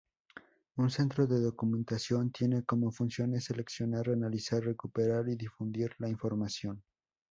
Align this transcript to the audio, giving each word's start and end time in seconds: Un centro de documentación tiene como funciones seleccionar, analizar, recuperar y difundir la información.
Un 0.77 0.89
centro 0.89 1.27
de 1.27 1.39
documentación 1.39 2.31
tiene 2.31 2.63
como 2.63 2.89
funciones 2.91 3.43
seleccionar, 3.43 4.09
analizar, 4.09 4.63
recuperar 4.63 5.29
y 5.29 5.35
difundir 5.35 5.93
la 5.99 6.09
información. 6.09 6.83